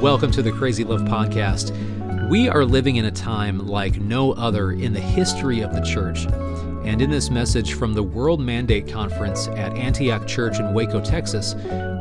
[0.00, 1.76] Welcome to the Crazy Love Podcast.
[2.30, 6.24] We are living in a time like no other in the history of the church.
[6.86, 11.52] And in this message from the World Mandate Conference at Antioch Church in Waco, Texas,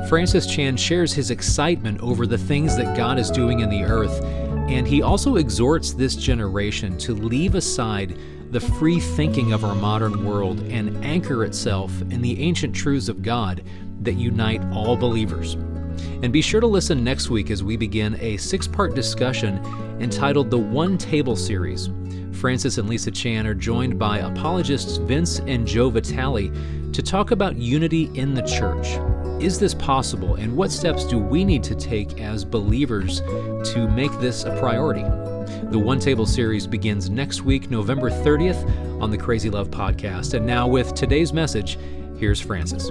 [0.07, 4.23] Francis Chan shares his excitement over the things that God is doing in the earth.
[4.69, 8.17] And he also exhorts this generation to leave aside
[8.51, 13.21] the free thinking of our modern world and anchor itself in the ancient truths of
[13.21, 13.61] God
[14.03, 15.57] that unite all believers.
[16.21, 19.57] And be sure to listen next week as we begin a six part discussion
[19.99, 21.89] entitled The One Table Series.
[22.33, 26.51] Francis and Lisa Chan are joined by apologists Vince and Jo Vitale
[26.93, 28.97] to talk about unity in the church.
[29.41, 34.11] Is this possible, and what steps do we need to take as believers to make
[34.19, 35.03] this a priority?
[35.71, 40.33] The One Table series begins next week, November 30th, on the Crazy Love Podcast.
[40.33, 41.77] And now, with today's message,
[42.17, 42.89] here's Francis.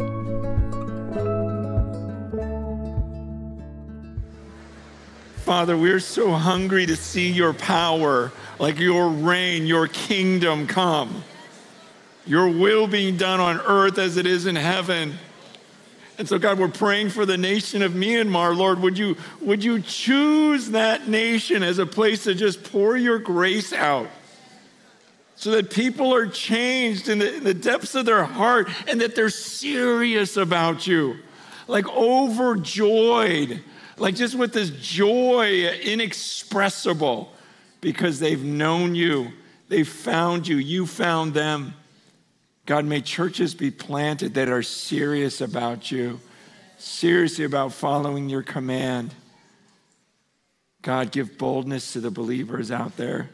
[5.49, 11.25] Father, we're so hungry to see your power, like your reign, your kingdom come.
[12.27, 15.15] Your will being done on earth as it is in heaven.
[16.19, 18.55] And so, God, we're praying for the nation of Myanmar.
[18.55, 23.19] Lord, would you, would you choose that nation as a place to just pour your
[23.19, 24.09] grace out
[25.35, 29.17] so that people are changed in the, in the depths of their heart and that
[29.17, 31.17] they're serious about you,
[31.69, 33.63] like overjoyed
[34.01, 37.33] like just with this joy inexpressible
[37.81, 39.33] because they've known you,
[39.69, 41.75] they've found you, you found them.
[42.67, 46.21] God, may churches be planted that are serious about you,
[46.77, 49.15] seriously about following your command.
[50.83, 53.31] God, give boldness to the believers out there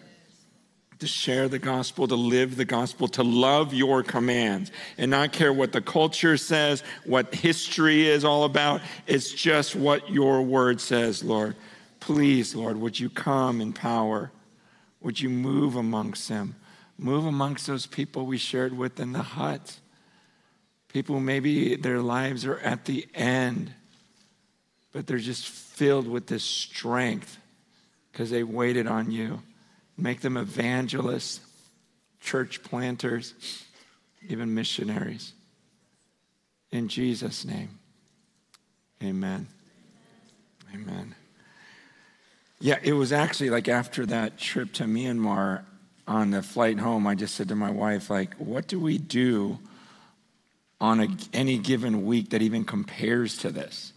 [1.05, 5.52] to share the gospel, to live the gospel, to love your commands, and not care
[5.52, 8.80] what the culture says, what history is all about.
[9.06, 11.56] It's just what your word says, Lord.
[12.00, 14.32] Please, Lord, would you come in power?
[15.03, 16.54] Would you move amongst them?
[16.97, 19.78] Move amongst those people we shared with in the hut.
[20.88, 23.75] People maybe their lives are at the end,
[24.91, 27.36] but they're just filled with this strength
[28.10, 29.42] because they waited on you.
[29.97, 31.41] Make them evangelists,
[32.21, 33.34] church planters,
[34.28, 35.32] even missionaries.
[36.72, 37.78] In Jesus' name,
[39.03, 39.47] amen.
[40.75, 41.15] Amen.
[42.60, 45.65] Yeah, it was actually like after that trip to Myanmar
[46.06, 49.59] on the flight home, I just said to my wife, like, what do we do
[50.81, 53.93] on a, any given week that even compares to this?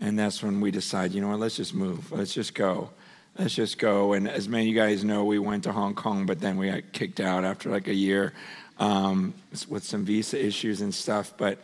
[0.00, 2.12] And that's when we decide, you know what, let's just move.
[2.12, 2.90] Let's just go
[3.38, 4.12] let's just go.
[4.12, 6.70] And as many of you guys know, we went to Hong Kong, but then we
[6.70, 8.32] got kicked out after like a year
[8.78, 9.34] um,
[9.68, 11.32] with some visa issues and stuff.
[11.36, 11.58] But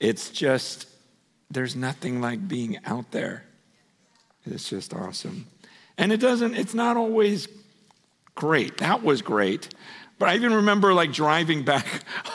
[0.00, 0.88] it's just,
[1.50, 3.44] there's nothing like being out there.
[4.44, 5.46] It's just awesome.
[5.96, 7.46] And it doesn't, it's not always
[8.34, 8.78] great.
[8.78, 9.68] That was great.
[10.18, 11.86] But I even remember like driving back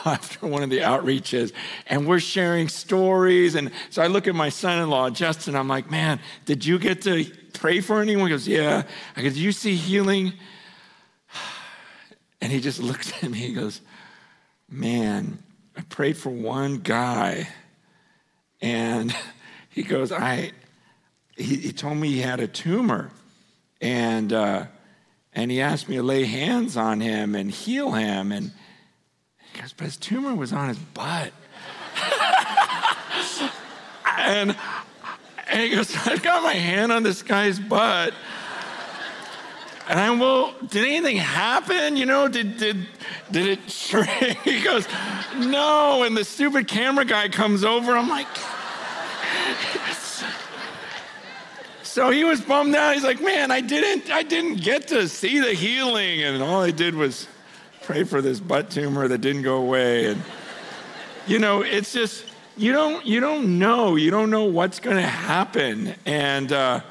[0.05, 1.51] after one of the outreaches
[1.87, 3.55] and we're sharing stories.
[3.55, 6.79] And so I look at my son in law, Justin, I'm like, man, did you
[6.79, 7.25] get to
[7.57, 8.27] pray for anyone?
[8.27, 8.83] He goes, yeah.
[9.15, 10.33] I go, did you see healing?
[12.39, 13.81] And he just looks at me, he goes,
[14.69, 15.39] man,
[15.75, 17.47] I prayed for one guy.
[18.61, 19.13] And
[19.69, 20.51] he goes, I,
[21.35, 23.09] he, he told me he had a tumor.
[23.81, 24.67] And, uh,
[25.33, 28.31] and he asked me to lay hands on him and heal him.
[28.31, 28.51] And
[29.51, 31.33] he goes, but his tumor was on his butt.
[34.17, 34.55] and,
[35.49, 38.13] and he goes, I've got my hand on this guy's butt.
[39.89, 41.95] And I'm, well, did anything happen?
[41.95, 42.85] You know, did, did,
[43.31, 44.37] did it shrink?
[44.43, 44.85] He goes,
[45.37, 46.03] no.
[46.03, 47.95] And the stupid camera guy comes over.
[47.95, 48.27] I'm like,
[51.83, 52.93] so he was bummed out.
[52.93, 56.21] He's like, man, I didn't, I didn't get to see the healing.
[56.21, 57.27] And all I did was
[57.83, 60.07] pray for this butt tumor that didn't go away.
[60.07, 60.21] And,
[61.27, 62.25] you know, it's just,
[62.57, 63.95] you don't, you don't know.
[63.95, 65.95] You don't know what's going to happen.
[66.05, 66.81] And, uh,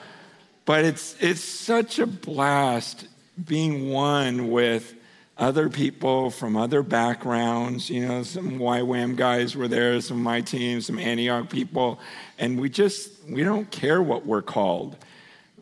[0.64, 3.08] but it's, it's such a blast
[3.44, 4.94] being one with
[5.38, 7.90] other people from other backgrounds.
[7.90, 12.00] You know, some YWAM guys were there, some of my team, some Antioch people,
[12.38, 14.96] and we just we don't care what we're called.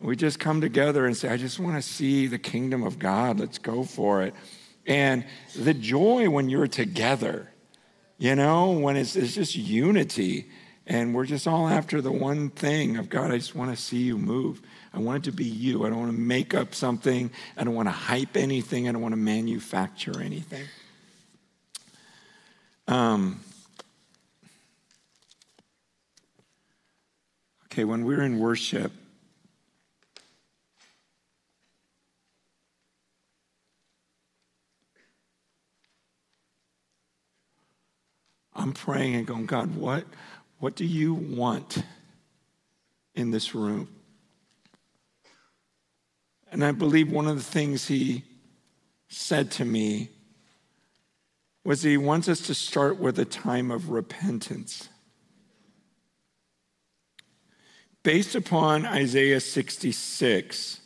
[0.01, 3.39] We just come together and say, I just want to see the kingdom of God.
[3.39, 4.33] Let's go for it.
[4.85, 5.25] And
[5.55, 7.49] the joy when you're together,
[8.17, 10.49] you know, when it's, it's just unity
[10.87, 13.97] and we're just all after the one thing of God, I just want to see
[13.97, 14.61] you move.
[14.93, 15.85] I want it to be you.
[15.85, 17.31] I don't want to make up something.
[17.57, 18.87] I don't want to hype anything.
[18.87, 20.65] I don't want to manufacture anything.
[22.87, 23.39] Um,
[27.75, 28.93] Okay, when we're in worship,
[38.73, 40.05] praying and going, God, what,
[40.59, 41.83] what do you want
[43.13, 43.89] in this room?
[46.51, 48.23] And I believe one of the things he
[49.09, 50.09] said to me
[51.65, 54.87] was he wants us to start with a time of repentance.
[58.03, 60.79] Based upon Isaiah 66,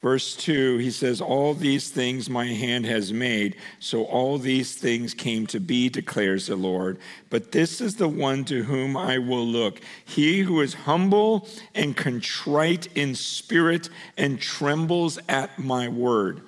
[0.00, 3.56] Verse 2, he says, All these things my hand has made.
[3.80, 6.98] So all these things came to be, declares the Lord.
[7.30, 9.80] But this is the one to whom I will look.
[10.04, 16.42] He who is humble and contrite in spirit and trembles at my word.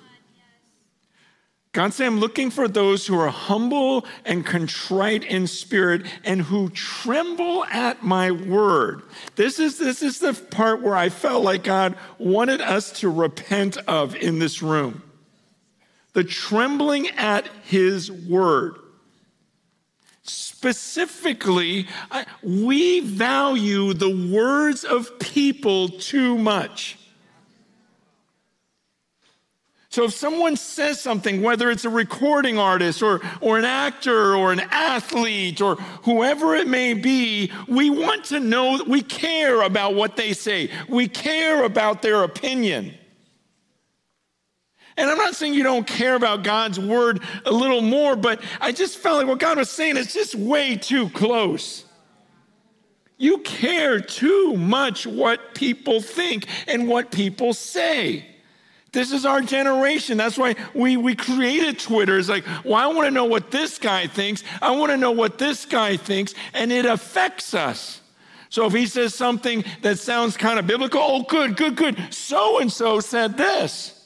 [1.73, 6.69] God said, I'm looking for those who are humble and contrite in spirit and who
[6.69, 9.03] tremble at my word.
[9.37, 13.77] This is, this is the part where I felt like God wanted us to repent
[13.87, 15.01] of in this room.
[16.11, 18.75] The trembling at his word.
[20.23, 21.87] Specifically,
[22.43, 26.97] we value the words of people too much.
[29.91, 34.53] So if someone says something, whether it's a recording artist or, or an actor or
[34.53, 40.15] an athlete or whoever it may be, we want to know we care about what
[40.15, 40.71] they say.
[40.87, 42.93] We care about their opinion.
[44.95, 48.71] And I'm not saying you don't care about God's word a little more, but I
[48.71, 51.83] just felt like what God was saying is just way too close.
[53.17, 58.25] You care too much what people think and what people say.
[58.93, 60.17] This is our generation.
[60.17, 62.17] That's why we, we created Twitter.
[62.17, 64.43] It's like, well, I want to know what this guy thinks.
[64.61, 66.33] I want to know what this guy thinks.
[66.53, 68.01] And it affects us.
[68.49, 72.13] So if he says something that sounds kind of biblical, oh, good, good, good.
[72.13, 73.97] So and so said this.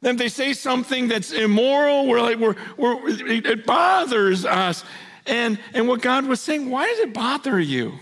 [0.00, 4.84] Then if they say something that's immoral, we're like, we're, we're, it bothers us.
[5.26, 7.94] And, and what God was saying, why does it bother you?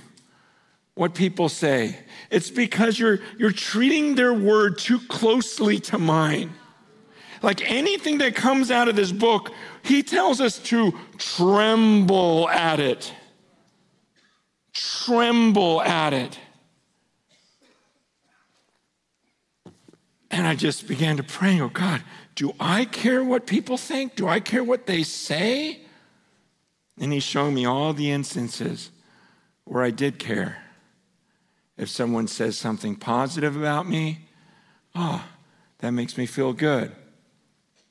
[0.95, 1.99] What people say.
[2.33, 6.55] It's because you're, you're treating their word too closely to mine.
[7.43, 9.53] Like anything that comes out of this book,
[9.83, 13.13] he tells us to tremble at it.
[14.73, 16.39] Tremble at it.
[20.31, 22.03] And I just began to pray, oh God,
[22.35, 24.17] do I care what people think?
[24.17, 25.83] Do I care what they say?
[26.99, 28.91] And he's showing me all the instances
[29.65, 30.62] where I did care.
[31.83, 34.21] If someone says something positive about me,
[34.95, 35.25] oh,
[35.79, 36.93] that makes me feel good.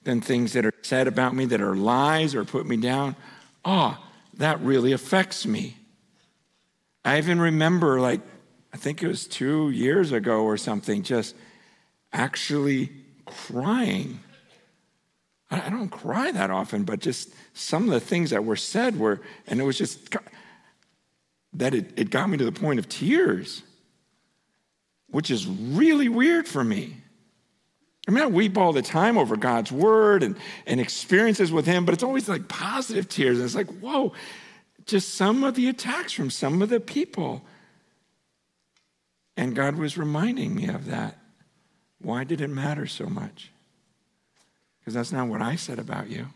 [0.03, 3.17] Then things that are said about me that are lies or put me down,
[3.65, 4.01] oh,
[4.35, 5.75] that really affects me.
[7.03, 8.21] I even remember, like,
[8.73, 11.35] I think it was two years ago or something, just
[12.13, 12.91] actually
[13.25, 14.21] crying.
[15.49, 19.19] I don't cry that often, but just some of the things that were said were,
[19.47, 20.15] and it was just
[21.51, 23.63] that it, it got me to the point of tears
[25.11, 26.97] which is really weird for me.
[28.07, 30.35] I mean, I weep all the time over God's word and,
[30.65, 33.37] and experiences with Him, but it's always like positive tears.
[33.37, 34.13] And it's like, whoa,
[34.85, 37.45] just some of the attacks from some of the people.
[39.37, 41.19] And God was reminding me of that.
[41.99, 43.51] Why did it matter so much?
[44.79, 46.27] Because that's not what I said about you.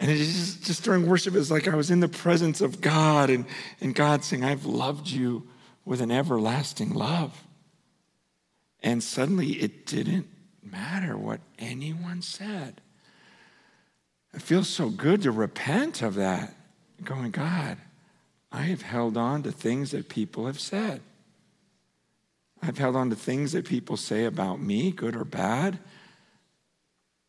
[0.00, 3.44] And just, just during worship, it's like I was in the presence of God and,
[3.82, 5.46] and God saying, I've loved you
[5.84, 7.44] with an everlasting love.
[8.82, 10.26] And suddenly it didn't
[10.62, 12.80] matter what anyone said.
[14.32, 16.54] It feels so good to repent of that,
[17.04, 17.76] going, God,
[18.50, 21.02] I have held on to things that people have said.
[22.62, 25.78] I've held on to things that people say about me, good or bad.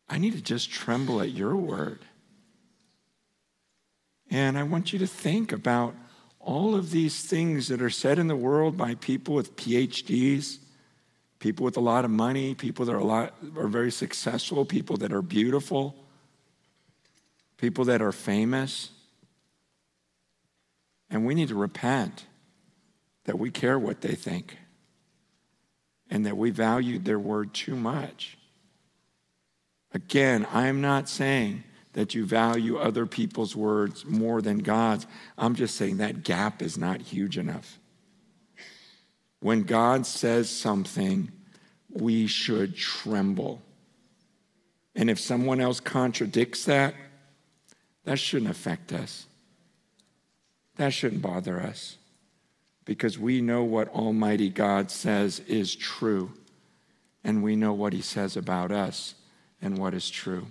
[0.08, 2.00] I need to just tremble at your word.
[4.32, 5.94] And I want you to think about
[6.40, 10.56] all of these things that are said in the world by people with PhDs,
[11.38, 14.96] people with a lot of money, people that are, a lot, are very successful, people
[14.96, 15.94] that are beautiful,
[17.58, 18.88] people that are famous.
[21.10, 22.24] And we need to repent
[23.24, 24.56] that we care what they think
[26.10, 28.38] and that we value their word too much.
[29.92, 35.06] Again, I am not saying that you value other people's words more than God's.
[35.36, 37.78] I'm just saying that gap is not huge enough.
[39.40, 41.30] When God says something,
[41.90, 43.60] we should tremble.
[44.94, 46.94] And if someone else contradicts that,
[48.04, 49.26] that shouldn't affect us.
[50.76, 51.98] That shouldn't bother us
[52.84, 56.32] because we know what Almighty God says is true,
[57.22, 59.14] and we know what He says about us
[59.60, 60.46] and what is true.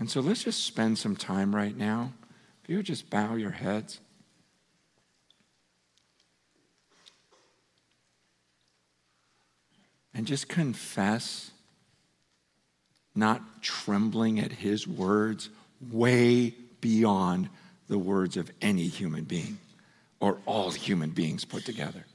[0.00, 2.14] And so let's just spend some time right now.
[2.64, 4.00] If you would just bow your heads.
[10.14, 11.50] And just confess,
[13.14, 15.50] not trembling at his words,
[15.90, 17.50] way beyond
[17.88, 19.58] the words of any human being
[20.18, 22.06] or all human beings put together.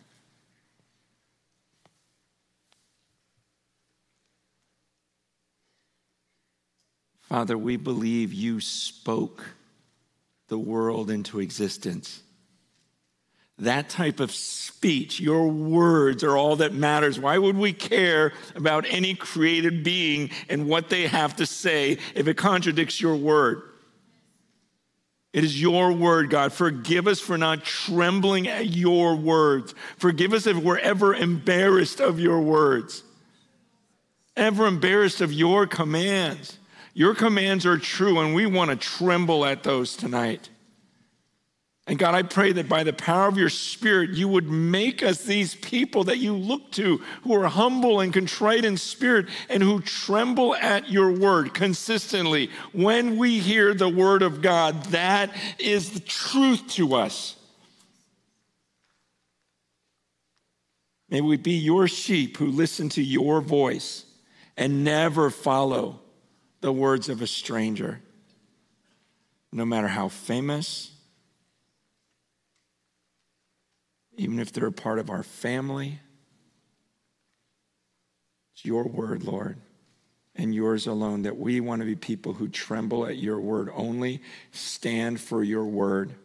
[7.29, 9.43] Father, we believe you spoke
[10.47, 12.21] the world into existence.
[13.57, 17.19] That type of speech, your words are all that matters.
[17.19, 22.27] Why would we care about any created being and what they have to say if
[22.27, 23.61] it contradicts your word?
[25.31, 26.53] It is your word, God.
[26.53, 29.73] Forgive us for not trembling at your words.
[29.97, 33.03] Forgive us if we're ever embarrassed of your words,
[34.37, 36.57] ever embarrassed of your commands.
[36.97, 40.49] Your commands are true, and we want to tremble at those tonight.
[41.87, 45.21] And God, I pray that by the power of your Spirit, you would make us
[45.21, 49.81] these people that you look to who are humble and contrite in spirit and who
[49.81, 52.49] tremble at your word consistently.
[52.71, 57.35] When we hear the word of God, that is the truth to us.
[61.09, 64.05] May we be your sheep who listen to your voice
[64.55, 65.99] and never follow
[66.65, 68.01] the words of a stranger,
[69.51, 70.89] no matter how famous,
[74.17, 75.99] even if they're a part of our family.
[78.55, 79.59] It's your word, Lord,
[80.35, 84.23] and yours alone, that we want to be people who tremble at your word only,
[84.51, 86.15] stand for your word,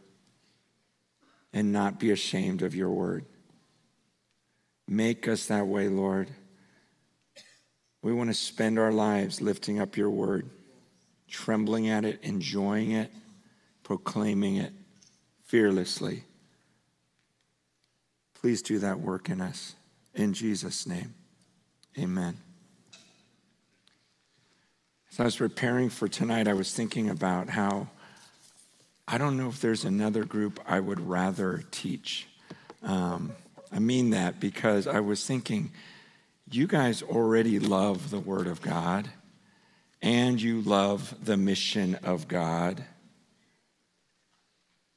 [1.53, 3.27] and not be ashamed of your word.
[4.89, 6.31] Make us that way, Lord.
[8.03, 10.49] We want to spend our lives lifting up your word,
[11.29, 13.13] trembling at it, enjoying it,
[13.83, 14.73] proclaiming it
[15.45, 16.25] fearlessly.
[18.35, 19.75] Please do that work in us.
[20.15, 21.15] In Jesus' name,
[21.99, 22.39] amen.
[25.13, 27.89] As I was preparing for tonight, I was thinking about how
[29.07, 32.29] I don't know if there's another group I would rather teach.
[32.83, 33.33] Um,
[33.73, 35.73] I mean that because I was thinking,
[36.53, 39.11] you guys already love the Word of God
[40.03, 42.85] and you love the mission of God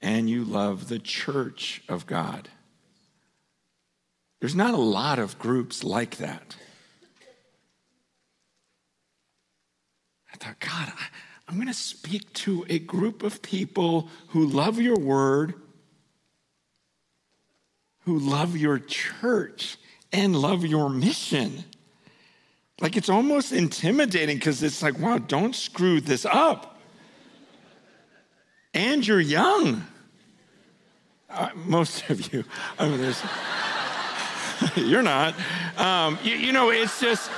[0.02, 2.50] and you love the church of God.
[4.40, 6.56] There's not a lot of groups like that.
[10.34, 10.92] I thought, God,
[11.48, 15.54] I'm going to speak to a group of people who love your word,
[18.02, 19.78] who love your church,
[20.14, 21.66] and love your mission.
[22.80, 26.80] Like it's almost intimidating because it's like, wow, don't screw this up.
[28.74, 29.86] And you're young.
[31.30, 32.44] Uh, most of you.
[32.78, 33.14] I mean,
[34.88, 35.36] you're not.
[35.78, 37.30] Um, you, you know, it's just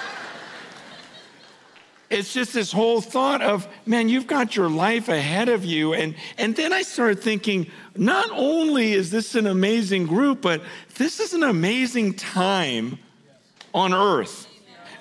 [2.10, 6.16] it's just this whole thought of man you've got your life ahead of you and
[6.38, 10.62] and then i started thinking not only is this an amazing group but
[10.98, 12.98] this is an amazing time
[13.74, 14.48] on earth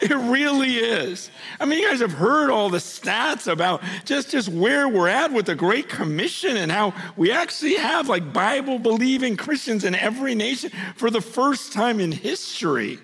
[0.00, 1.30] it really is.
[1.58, 5.32] I mean, you guys have heard all the stats about just, just where we're at
[5.32, 10.34] with the Great Commission and how we actually have like Bible believing Christians in every
[10.34, 12.98] nation for the first time in history.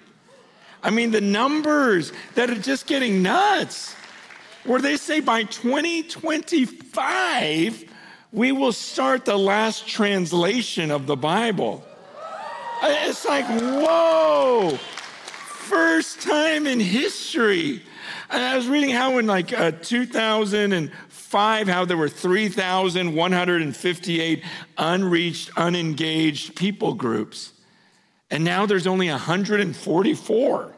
[0.82, 3.94] I mean, the numbers that are just getting nuts,
[4.64, 7.84] where they say by 2025,
[8.32, 11.84] we will start the last translation of the Bible.
[12.82, 17.82] It's like, whoa, first time in history.
[18.30, 24.44] I was reading how in like uh, 2005, how there were 3,158
[24.78, 27.52] unreached, unengaged people groups.
[28.30, 30.76] And now there's only 144.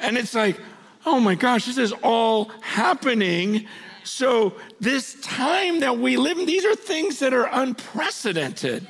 [0.00, 0.58] And it's like,
[1.06, 3.66] oh my gosh, this is all happening.
[4.02, 8.86] So, this time that we live in, these are things that are unprecedented.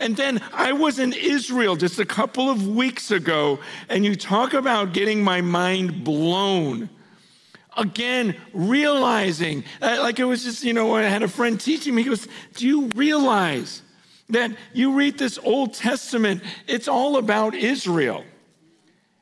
[0.00, 4.52] And then I was in Israel just a couple of weeks ago, and you talk
[4.52, 6.90] about getting my mind blown.
[7.76, 12.02] Again, realizing, uh, like it was just, you know, I had a friend teaching me,
[12.02, 13.82] he goes, Do you realize
[14.30, 18.24] that you read this Old Testament, it's all about Israel.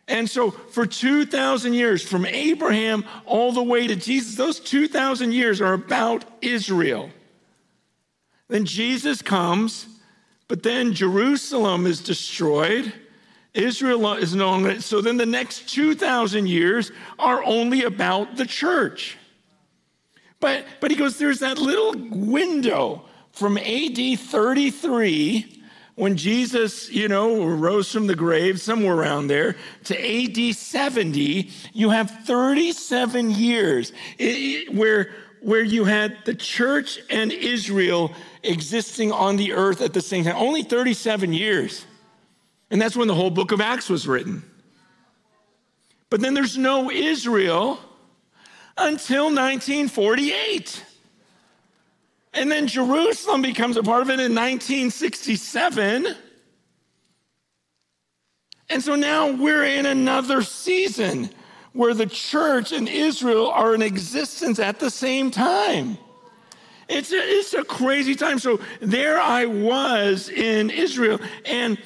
[0.09, 5.61] And so for 2,000 years, from Abraham all the way to Jesus, those 2,000 years
[5.61, 7.11] are about Israel.
[8.49, 9.87] Then Jesus comes,
[10.49, 12.93] but then Jerusalem is destroyed.
[13.55, 14.81] Israel is no longer.
[14.81, 19.17] So then the next 2,000 years are only about the church.
[20.41, 25.63] But, but he goes, there's that little window from AD 33
[25.95, 31.91] when Jesus, you know, rose from the grave, somewhere around there, to AD 70, you
[31.91, 33.93] have 37 years
[34.73, 35.13] where,
[35.43, 38.13] where you had the church and Israel
[38.43, 40.37] existing on the earth at the same time.
[40.37, 41.85] Only 37 years.
[42.71, 44.43] And that's when the whole book of Acts was written.
[46.09, 47.79] But then there's no Israel
[48.79, 50.85] until 1948.
[52.35, 56.17] And then Jerusalem becomes a part of it in 1967.
[58.71, 61.31] And so now we're in another season
[61.75, 65.99] where the church and Israel are in existence at the same time.
[66.89, 68.39] It's a, it's a crazy time.
[68.39, 71.21] So there I was in Israel.
[71.45, 71.79] And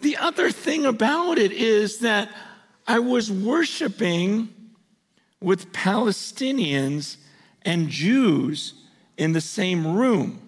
[0.00, 2.30] the other thing about it is that
[2.86, 4.48] I was worshiping
[5.40, 7.16] with Palestinians
[7.62, 8.74] and Jews
[9.22, 10.40] in the same room.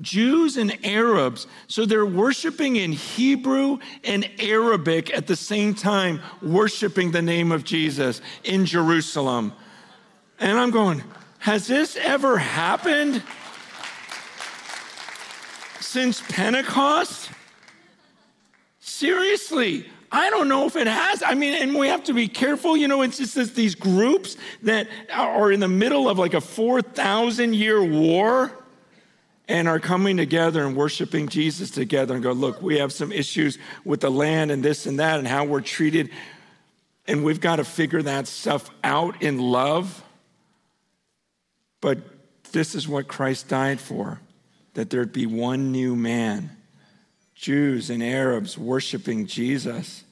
[0.00, 7.12] Jews and Arabs, so they're worshiping in Hebrew and Arabic at the same time, worshiping
[7.12, 9.52] the name of Jesus in Jerusalem.
[10.40, 11.04] And I'm going,
[11.38, 13.22] has this ever happened
[15.78, 17.30] since Pentecost?
[18.80, 21.24] Seriously, I don't know if it has.
[21.26, 22.76] I mean, and we have to be careful.
[22.76, 27.52] You know, it's just these groups that are in the middle of like a 4,000
[27.52, 28.52] year war
[29.48, 33.58] and are coming together and worshiping Jesus together and go, look, we have some issues
[33.84, 36.10] with the land and this and that and how we're treated.
[37.08, 40.00] And we've got to figure that stuff out in love.
[41.80, 41.98] But
[42.52, 44.20] this is what Christ died for
[44.74, 46.50] that there'd be one new man
[47.34, 50.03] Jews and Arabs worshiping Jesus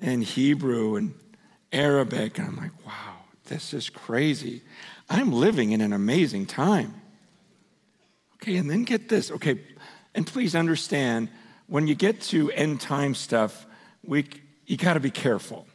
[0.00, 1.14] in Hebrew and
[1.72, 2.38] Arabic.
[2.38, 3.14] And I'm like, wow,
[3.46, 4.62] this is crazy.
[5.10, 7.00] I'm living in an amazing time.
[8.36, 9.30] Okay, and then get this.
[9.30, 9.60] Okay,
[10.14, 11.28] and please understand
[11.66, 13.66] when you get to end time stuff,
[14.04, 14.26] we,
[14.66, 15.66] you got to be careful.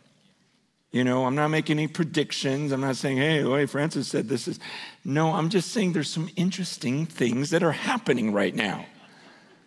[0.92, 2.72] You know, I'm not making any predictions.
[2.72, 4.60] I'm not saying, hey, way Francis said this is.
[5.04, 8.86] No, I'm just saying there's some interesting things that are happening right now.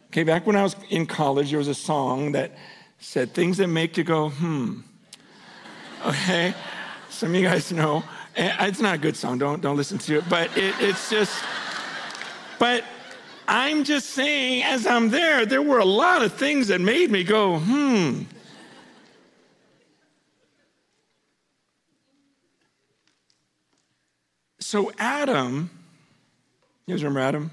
[0.09, 2.57] Okay, back when I was in college, there was a song that
[2.99, 4.81] said things that make you go, hmm.
[6.05, 6.55] Okay?
[7.11, 8.05] Some of you guys know.
[8.37, 11.43] It's not a good song, don't, don't listen to it, but it, it's just,
[12.59, 12.85] but
[13.49, 17.25] I'm just saying, as I'm there, there were a lot of things that made me
[17.25, 18.23] go, hmm.
[24.59, 25.71] So, Adam,
[26.87, 27.51] you guys remember Adam?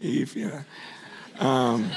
[0.00, 0.62] Eve, yeah.
[1.38, 1.90] Um,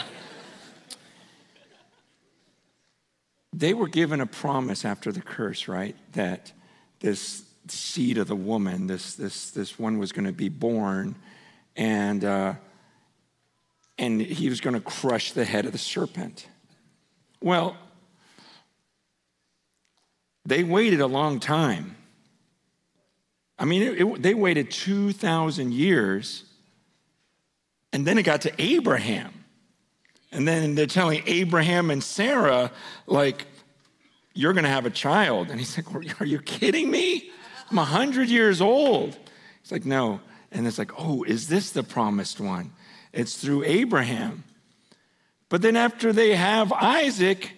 [3.54, 5.96] they were given a promise after the curse, right?
[6.13, 6.52] That
[7.00, 11.16] this seed of the woman, this, this, this one was going to be born,
[11.76, 12.56] and, uh,
[13.98, 16.48] and he was going to crush the head of the serpent.
[17.42, 17.78] Well,
[20.46, 21.96] they waited a long time.
[23.60, 26.44] I mean, it, it, they waited 2,000 years,
[27.94, 29.43] and then it got to Abraham.
[30.34, 32.72] And then they're telling Abraham and Sarah,
[33.06, 33.46] like,
[34.34, 35.50] you're going to have a child.
[35.50, 37.30] And he's like, Are you kidding me?
[37.69, 39.17] I'm 100 years old.
[39.62, 40.19] He's like, No.
[40.52, 42.72] And it's like, Oh, is this the promised one?
[43.12, 44.43] It's through Abraham.
[45.50, 47.52] But then after they have Isaac,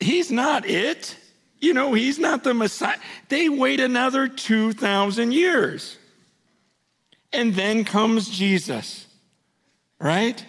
[0.00, 1.16] he's not it.
[1.60, 2.98] You know, he's not the Messiah.
[3.28, 5.96] They wait another 2,000 years.
[7.32, 9.06] And then comes Jesus,
[10.00, 10.44] right?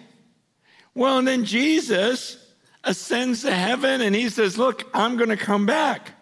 [0.94, 2.36] Well, and then Jesus
[2.84, 6.12] ascends to heaven and he says, Look, I'm going to come back.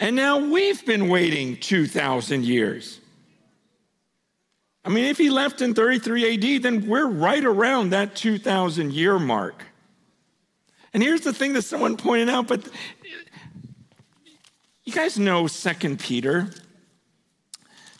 [0.00, 2.98] And now we've been waiting 2,000 years.
[4.84, 9.18] I mean, if he left in 33 AD, then we're right around that 2,000 year
[9.18, 9.64] mark.
[10.92, 12.68] And here's the thing that someone pointed out, but
[14.84, 16.50] you guys know Second Peter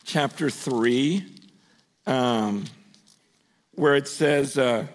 [0.04, 1.24] chapter 3,
[2.06, 2.64] um,
[3.76, 4.86] where it says, uh,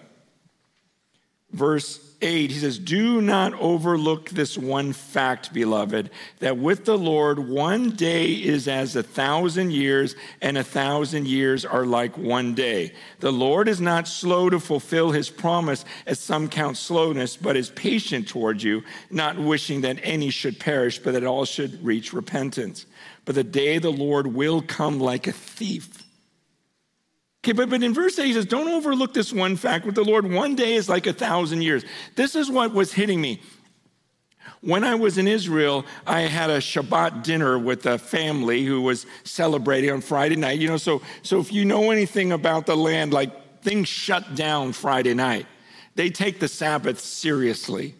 [1.52, 7.38] verse 8, he says, Do not overlook this one fact, beloved, that with the Lord,
[7.38, 12.92] one day is as a thousand years, and a thousand years are like one day.
[13.20, 17.70] The Lord is not slow to fulfill his promise, as some count slowness, but is
[17.70, 22.86] patient toward you, not wishing that any should perish, but that all should reach repentance.
[23.24, 25.97] But the day of the Lord will come like a thief.
[27.48, 30.04] Okay, but, but in verse 8, he says, Don't overlook this one fact with the
[30.04, 30.30] Lord.
[30.30, 31.82] One day is like a thousand years.
[32.14, 33.40] This is what was hitting me.
[34.60, 39.06] When I was in Israel, I had a Shabbat dinner with a family who was
[39.24, 40.58] celebrating on Friday night.
[40.58, 44.74] You know, so, so if you know anything about the land, like things shut down
[44.74, 45.46] Friday night.
[45.94, 47.94] They take the Sabbath seriously.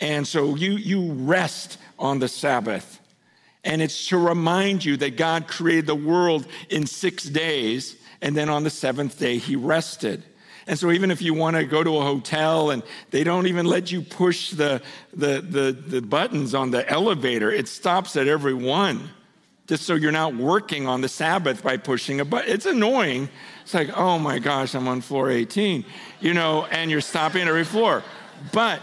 [0.00, 3.00] And so you, you rest on the Sabbath.
[3.64, 8.48] And it's to remind you that God created the world in six days, and then
[8.48, 10.22] on the seventh day, he rested.
[10.66, 13.66] And so, even if you want to go to a hotel and they don't even
[13.66, 14.82] let you push the,
[15.14, 19.10] the, the, the, buttons on the elevator, it stops at every one,
[19.68, 22.50] just so you're not working on the Sabbath by pushing a button.
[22.52, 23.28] It's annoying.
[23.62, 25.84] It's like, oh my gosh, I'm on floor 18,
[26.20, 28.02] you know, and you're stopping every floor.
[28.52, 28.80] But,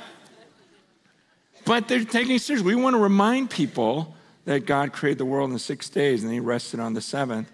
[1.65, 2.75] but they're taking seriously.
[2.75, 4.15] We want to remind people
[4.45, 7.51] that God created the world in six days and he rested on the seventh.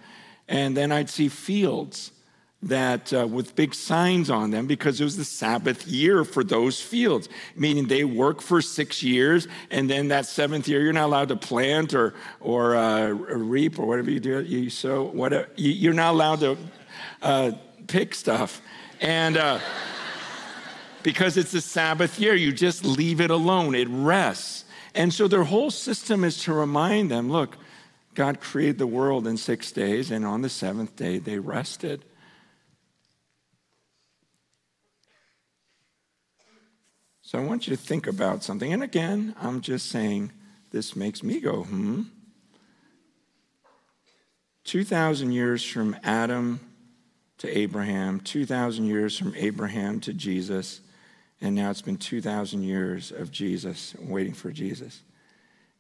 [0.50, 2.12] And then I'd see fields
[2.64, 6.82] that uh, with big signs on them because it was the Sabbath year for those
[6.82, 11.30] fields, meaning they work for six years, and then that seventh year you're not allowed
[11.30, 14.42] to plant or or uh, reap or whatever you do.
[14.42, 16.58] You sow whatever you're not allowed to
[17.22, 17.52] uh,
[17.88, 18.62] pick stuff,
[19.00, 19.38] and.
[19.38, 19.60] Uh,
[21.02, 23.74] because it's the Sabbath year, you just leave it alone.
[23.74, 24.66] It rests.
[24.94, 27.58] And so their whole system is to remind them look,
[28.20, 32.04] God created the world in six days, and on the seventh day they rested.
[37.22, 38.74] So I want you to think about something.
[38.74, 40.34] And again, I'm just saying
[40.72, 42.02] this makes me go, hmm.
[44.66, 46.60] 2,000 years from Adam
[47.38, 50.82] to Abraham, 2,000 years from Abraham to Jesus,
[51.40, 55.04] and now it's been 2,000 years of Jesus, waiting for Jesus.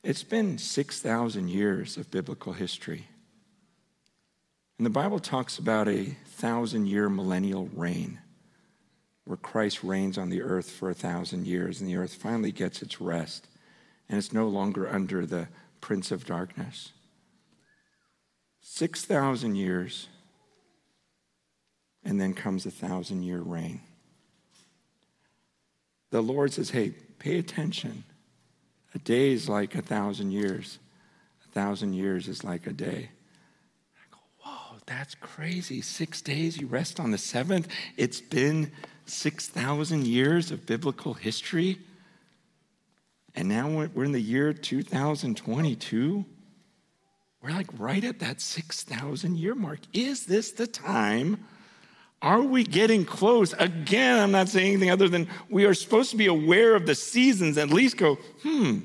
[0.03, 3.07] It's been 6,000 years of biblical history.
[4.77, 8.19] And the Bible talks about a thousand year millennial reign
[9.25, 12.81] where Christ reigns on the earth for a thousand years, and the earth finally gets
[12.81, 13.47] its rest,
[14.07, 15.49] and it's no longer under the
[15.81, 16.93] prince of darkness.
[18.61, 20.07] 6,000 years,
[22.03, 23.81] and then comes a thousand year reign.
[26.09, 28.05] The Lord says, Hey, pay attention.
[28.95, 30.79] A day is like a thousand years,
[31.45, 33.09] a thousand years is like a day.
[33.95, 35.81] I go, Whoa, that's crazy.
[35.81, 37.67] Six days, you rest on the seventh.
[37.97, 38.71] It's been
[39.05, 41.79] 6,000 years of biblical history.
[43.35, 46.25] And now we're in the year 2022.
[47.41, 49.79] We're like right at that 6,000 year mark.
[49.93, 51.45] Is this the time?
[52.21, 53.53] Are we getting close?
[53.53, 56.95] Again, I'm not saying anything other than we are supposed to be aware of the
[56.95, 58.79] seasons, at least go, hmm,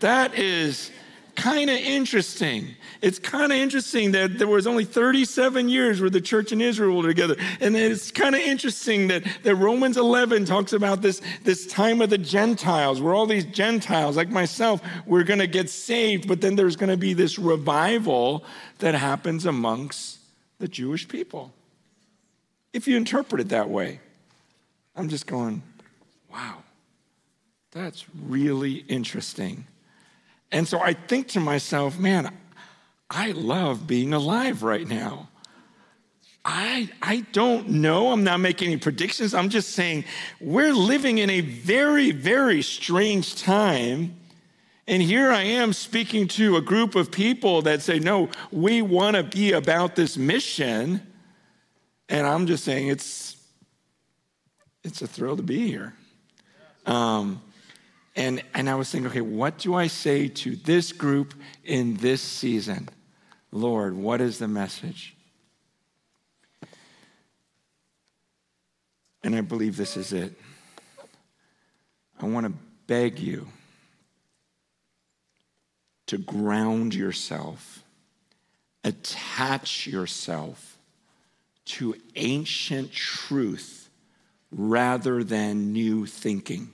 [0.00, 0.90] that is
[1.36, 2.68] kind of interesting.
[3.02, 6.96] It's kind of interesting that there was only 37 years where the church and Israel
[6.96, 7.36] were together.
[7.60, 12.08] And it's kind of interesting that, that Romans 11 talks about this, this time of
[12.08, 16.56] the Gentiles, where all these Gentiles, like myself, we're going to get saved, but then
[16.56, 18.44] there's going to be this revival
[18.78, 20.18] that happens amongst
[20.58, 21.52] the Jewish people.
[22.74, 24.00] If you interpret it that way,
[24.96, 25.62] I'm just going,
[26.30, 26.56] wow,
[27.70, 29.68] that's really interesting.
[30.50, 32.36] And so I think to myself, man,
[33.08, 35.28] I love being alive right now.
[36.44, 38.10] I, I don't know.
[38.10, 39.34] I'm not making any predictions.
[39.34, 40.04] I'm just saying
[40.40, 44.16] we're living in a very, very strange time.
[44.88, 49.16] And here I am speaking to a group of people that say, no, we want
[49.16, 51.00] to be about this mission.
[52.08, 53.36] And I'm just saying it's,
[54.82, 55.94] it's a thrill to be here.
[56.86, 57.42] Um,
[58.16, 62.20] and, and I was thinking, okay, what do I say to this group in this
[62.20, 62.88] season?
[63.50, 65.16] Lord, what is the message?
[69.22, 70.32] And I believe this is it.
[72.20, 72.52] I want to
[72.86, 73.48] beg you
[76.06, 77.82] to ground yourself,
[78.84, 80.73] attach yourself
[81.66, 83.88] to ancient truth
[84.50, 86.70] rather than new thinking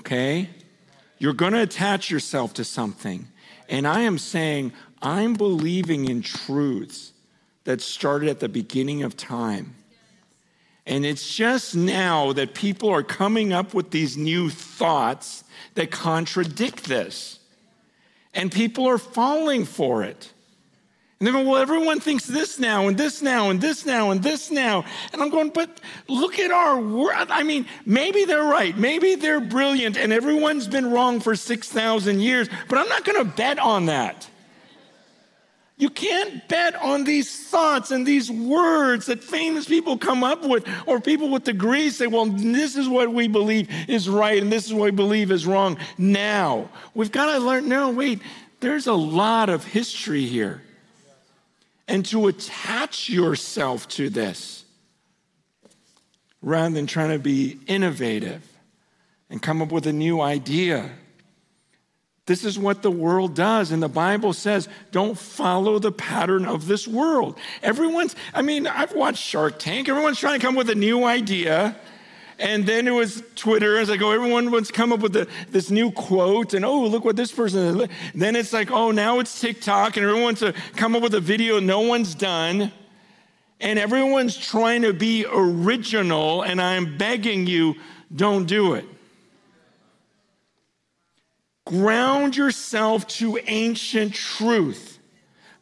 [0.00, 0.48] okay?
[1.18, 3.26] You're going to attach yourself to something.
[3.68, 7.12] And I am saying, I'm believing in truths
[7.64, 9.74] that started at the beginning of time.
[10.86, 15.42] And it's just now that people are coming up with these new thoughts
[15.74, 17.40] that contradict this.
[18.32, 20.32] And people are falling for it.
[21.18, 24.22] And they're going, well, everyone thinks this now and this now and this now and
[24.22, 24.84] this now.
[25.14, 27.28] And I'm going, but look at our world.
[27.30, 28.76] I mean, maybe they're right.
[28.76, 33.32] Maybe they're brilliant and everyone's been wrong for 6,000 years, but I'm not going to
[33.32, 34.28] bet on that.
[35.78, 40.66] You can't bet on these thoughts and these words that famous people come up with,
[40.86, 44.66] or people with degrees say, well, this is what we believe is right and this
[44.66, 46.68] is what we believe is wrong now.
[46.94, 48.20] We've got to learn no, wait,
[48.60, 50.62] there's a lot of history here.
[51.88, 54.64] And to attach yourself to this
[56.42, 58.42] rather than trying to be innovative
[59.30, 60.90] and come up with a new idea
[62.26, 63.70] this is what the world does.
[63.70, 67.38] And the Bible says, don't follow the pattern of this world.
[67.62, 69.88] Everyone's, I mean, I've watched Shark Tank.
[69.88, 71.76] Everyone's trying to come up with a new idea.
[72.38, 73.78] And then it was Twitter.
[73.80, 76.52] It's like, oh, everyone wants to come up with the, this new quote.
[76.52, 77.88] And oh, look what this person is.
[78.14, 79.96] Then it's like, oh, now it's TikTok.
[79.96, 82.72] And everyone wants to come up with a video no one's done.
[83.58, 86.42] And everyone's trying to be original.
[86.42, 87.76] And I'm begging you,
[88.14, 88.84] don't do it.
[91.64, 94.98] Ground yourself to ancient truth.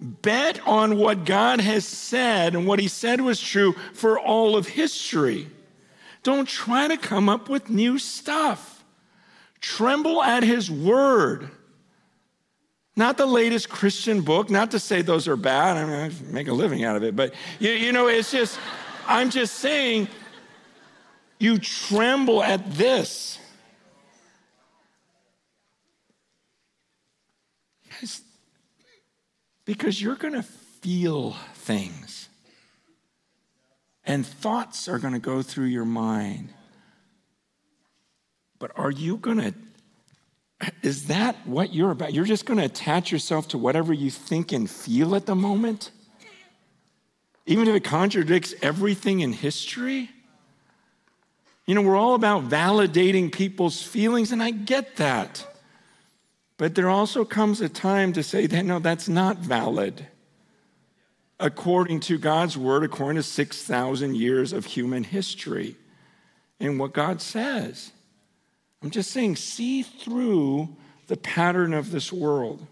[0.00, 4.66] Bet on what God has said and what He said was true for all of
[4.66, 5.48] history.
[6.24, 8.82] Don't try to come up with new stuff.
[9.60, 11.50] Tremble at His word.
[12.96, 15.76] Not the latest Christian book, not to say those are bad.
[15.76, 18.58] I mean, I make a living out of it, but you, you know, it's just,
[19.06, 20.08] I'm just saying,
[21.38, 23.38] you tremble at this.
[29.64, 32.23] Because you're going to feel things.
[34.06, 36.52] And thoughts are going to go through your mind.
[38.58, 39.54] But are you going to,
[40.82, 42.12] is that what you're about?
[42.12, 45.90] You're just going to attach yourself to whatever you think and feel at the moment?
[47.46, 50.10] Even if it contradicts everything in history?
[51.66, 55.46] You know, we're all about validating people's feelings, and I get that.
[56.56, 60.06] But there also comes a time to say that no, that's not valid.
[61.40, 65.76] According to God's word, according to 6,000 years of human history
[66.60, 67.90] and what God says.
[68.82, 72.66] I'm just saying, see through the pattern of this world.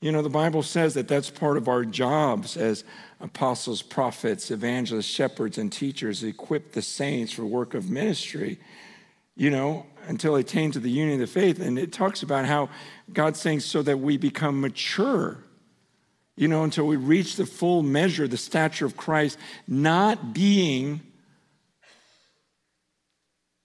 [0.00, 2.84] You know, the Bible says that that's part of our jobs as
[3.20, 8.58] apostles, prophets, evangelists, shepherds, and teachers, equip the saints for work of ministry.
[9.36, 11.58] You know, until attain to the union of the faith.
[11.58, 12.68] And it talks about how
[13.12, 15.38] God's saying so that we become mature,
[16.36, 21.00] you know, until we reach the full measure, the stature of Christ, not being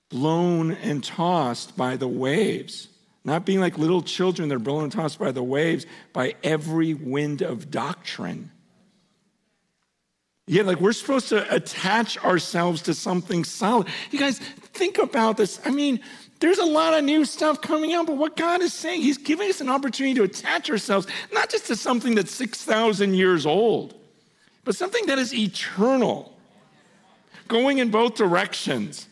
[0.09, 2.87] blown and tossed by the waves,
[3.23, 6.93] not being like little children that are blown and tossed by the waves by every
[6.93, 8.51] wind of doctrine.
[10.47, 13.87] Yeah, like we're supposed to attach ourselves to something solid.
[14.09, 15.59] You guys, think about this.
[15.63, 15.99] I mean,
[16.39, 19.49] there's a lot of new stuff coming out, but what God is saying, He's giving
[19.49, 23.95] us an opportunity to attach ourselves not just to something that's 6,000 years old,
[24.63, 26.35] but something that is eternal,
[27.47, 29.07] going in both directions.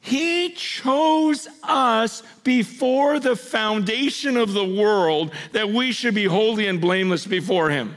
[0.00, 6.80] He chose us before the foundation of the world that we should be holy and
[6.80, 7.94] blameless before Him.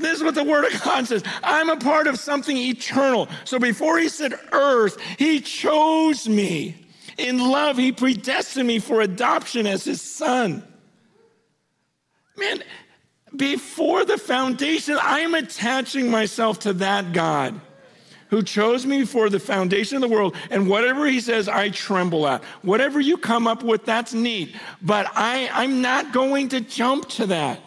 [0.00, 1.22] This is what the Word of God says.
[1.42, 3.28] I'm a part of something eternal.
[3.44, 6.86] So before He said earth, He chose me.
[7.16, 10.62] In love, He predestined me for adoption as His son.
[12.36, 12.62] Man,
[13.34, 17.60] before the foundation, I am attaching myself to that God
[18.30, 20.36] who chose me before the foundation of the world.
[20.50, 22.44] And whatever he says, I tremble at.
[22.62, 24.54] Whatever you come up with, that's neat.
[24.82, 27.60] But I, I'm not going to jump to that.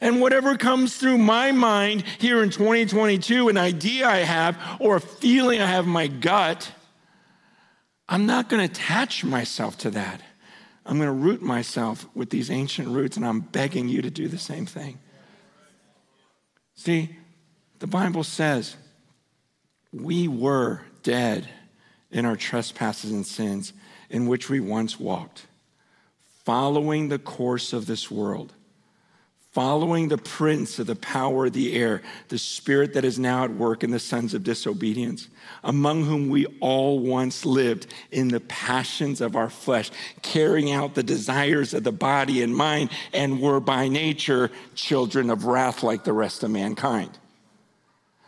[0.00, 5.00] And whatever comes through my mind here in 2022, an idea I have or a
[5.00, 6.70] feeling I have in my gut,
[8.08, 10.20] I'm not going to attach myself to that.
[10.84, 14.28] I'm going to root myself with these ancient roots, and I'm begging you to do
[14.28, 14.98] the same thing.
[16.74, 17.16] See,
[17.80, 18.76] the Bible says
[19.92, 21.48] we were dead
[22.10, 23.72] in our trespasses and sins
[24.10, 25.46] in which we once walked,
[26.44, 28.52] following the course of this world
[29.56, 33.50] following the prince of the power of the air, the spirit that is now at
[33.50, 35.28] work in the sons of disobedience,
[35.64, 39.90] among whom we all once lived in the passions of our flesh,
[40.20, 45.46] carrying out the desires of the body and mind, and were by nature children of
[45.46, 47.18] wrath like the rest of mankind.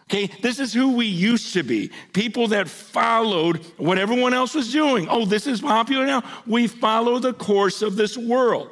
[0.05, 1.91] Okay, this is who we used to be.
[2.15, 5.07] People that followed what everyone else was doing.
[5.11, 6.23] Oh, this is popular now.
[6.47, 8.71] We follow the course of this world.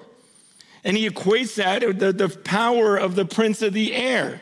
[0.86, 4.40] And he equates that the, the power of the prince of the air.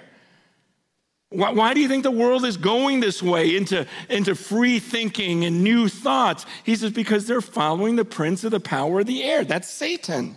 [1.30, 5.46] Why, why, do you think the world is going this way into, into free thinking
[5.46, 6.44] and new thoughts?
[6.62, 9.42] He says, because they're following the prince of the power of the air.
[9.42, 10.36] That's Satan.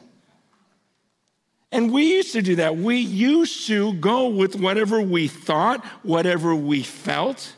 [1.74, 2.78] And we used to do that.
[2.78, 7.54] We used to go with whatever we thought, whatever we felt.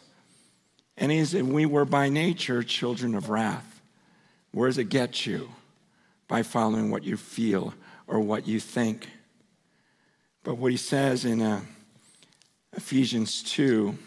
[0.97, 3.79] And he said, We were by nature children of wrath.
[4.51, 5.51] Where does it get you?
[6.27, 7.75] By following what you feel
[8.09, 9.07] or what you think.
[10.43, 11.61] But what he says in uh,
[12.75, 13.97] Ephesians 2,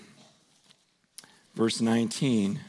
[1.54, 2.60] verse 19,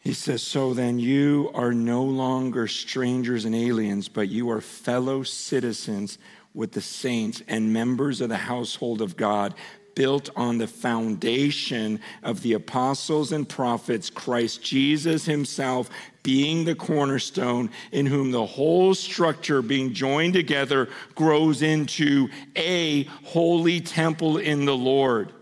[0.00, 5.22] He says, So then you are no longer strangers and aliens, but you are fellow
[5.22, 6.16] citizens
[6.54, 9.52] with the saints and members of the household of God,
[9.94, 15.90] built on the foundation of the apostles and prophets, Christ Jesus himself
[16.28, 23.80] being the cornerstone, in whom the whole structure being joined together grows into a holy
[23.80, 25.32] temple in the Lord.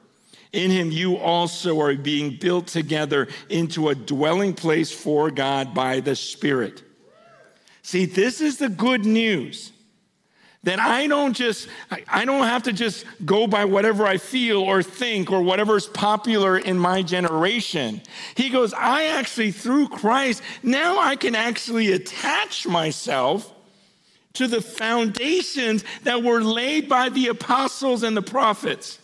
[0.53, 5.99] In him, you also are being built together into a dwelling place for God by
[5.99, 6.85] the Spirit.
[7.83, 9.73] See, this is the good news
[10.67, 11.69] that I don't just,
[12.09, 16.59] I don't have to just go by whatever I feel or think or whatever's popular
[16.59, 18.03] in my generation.
[18.35, 23.55] He goes, I actually, through Christ, now I can actually attach myself
[24.35, 28.99] to the foundations that were laid by the apostles and the prophets.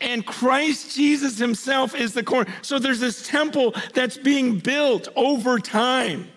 [0.00, 2.46] And Christ Jesus himself is the core.
[2.62, 6.28] So there's this temple that's being built over time.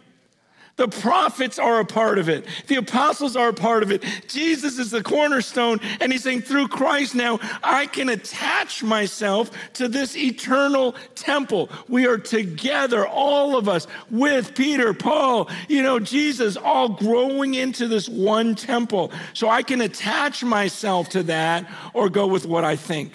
[0.78, 2.46] The prophets are a part of it.
[2.68, 4.04] The apostles are a part of it.
[4.28, 5.80] Jesus is the cornerstone.
[6.00, 11.70] And he's saying, through Christ now, I can attach myself to this eternal temple.
[11.88, 17.88] We are together, all of us, with Peter, Paul, you know, Jesus, all growing into
[17.88, 19.12] this one temple.
[19.34, 23.12] So I can attach myself to that or go with what I think.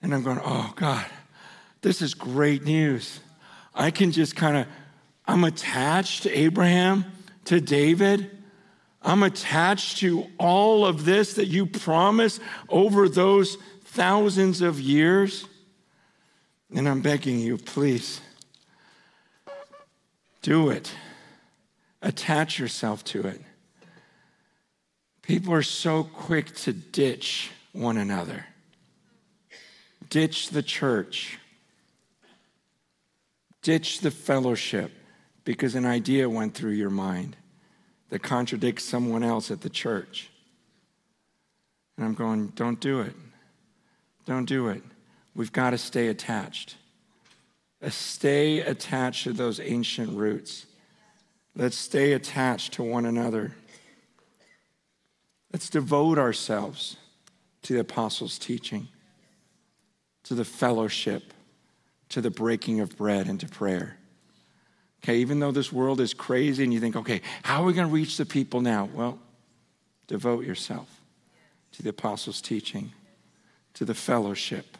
[0.00, 1.04] And I'm going, oh, God,
[1.82, 3.20] this is great news.
[3.76, 4.66] I can just kind of,
[5.26, 7.04] I'm attached to Abraham,
[7.44, 8.30] to David.
[9.02, 15.46] I'm attached to all of this that you promised over those thousands of years.
[16.74, 18.20] And I'm begging you, please,
[20.42, 20.92] do it.
[22.02, 23.40] Attach yourself to it.
[25.22, 28.46] People are so quick to ditch one another
[30.10, 31.38] ditch the church,
[33.66, 34.92] ditch the fellowship
[35.42, 37.36] because an idea went through your mind
[38.10, 40.30] that contradicts someone else at the church.
[41.96, 43.12] And I'm going, don't do it.
[44.24, 44.84] Don't do it.
[45.34, 46.76] We've got to stay attached.
[47.82, 50.66] Uh, stay attached to those ancient roots.
[51.56, 53.56] Let's stay attached to one another.
[55.52, 56.98] Let's devote ourselves
[57.62, 58.86] to the apostles' teaching
[60.22, 61.32] to the fellowship,
[62.10, 63.98] to the breaking of bread, and to prayer.
[65.02, 67.86] Okay, even though this world is crazy and you think, okay, how are we going
[67.86, 68.88] to reach the people now?
[68.92, 69.18] Well,
[70.06, 70.88] devote yourself
[71.72, 72.92] to the apostles' teaching,
[73.74, 74.78] to the fellowship,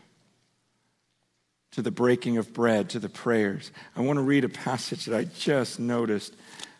[1.72, 3.70] to the breaking of bread, to the prayers.
[3.94, 6.34] I want to read a passage that I just noticed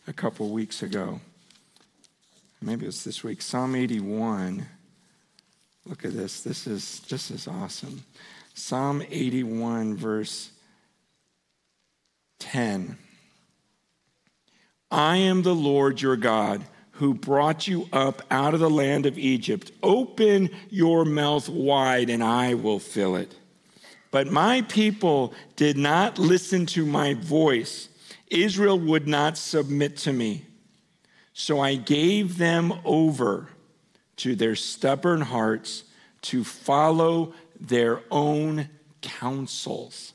[0.06, 1.20] a couple weeks ago.
[2.62, 3.42] Maybe it's this week.
[3.42, 4.66] Psalm 81.
[5.84, 6.40] Look at this.
[6.40, 8.02] This is this is awesome.
[8.58, 10.50] Psalm 81, verse
[12.38, 12.96] 10.
[14.90, 19.18] I am the Lord your God who brought you up out of the land of
[19.18, 19.72] Egypt.
[19.82, 23.36] Open your mouth wide, and I will fill it.
[24.10, 27.90] But my people did not listen to my voice.
[28.28, 30.46] Israel would not submit to me.
[31.34, 33.50] So I gave them over
[34.16, 35.84] to their stubborn hearts
[36.22, 38.68] to follow their own
[39.02, 40.12] counsels.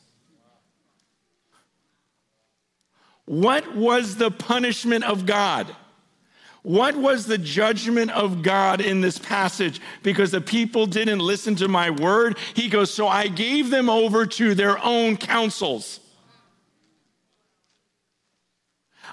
[3.26, 5.74] What was the punishment of God?
[6.64, 9.80] What was the judgment of God in this passage?
[10.04, 12.38] Because the people didn't listen to my word.
[12.54, 16.01] He goes, So I gave them over to their own counsels.